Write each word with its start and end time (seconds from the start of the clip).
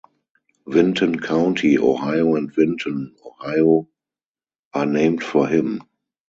Vinton 0.65 1.19
County, 1.19 1.77
Ohio 1.77 2.35
and 2.35 2.51
Vinton, 2.51 3.13
Ohio 3.23 3.87
are 4.73 4.87
named 4.87 5.23
for 5.23 5.45
him. 5.45 5.83